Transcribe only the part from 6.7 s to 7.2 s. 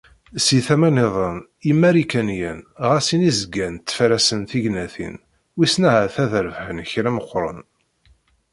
kra